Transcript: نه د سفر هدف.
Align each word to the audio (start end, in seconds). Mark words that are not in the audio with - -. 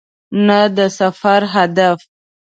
نه 0.47 0.59
د 0.75 0.77
سفر 0.99 1.41
هدف. 1.55 1.99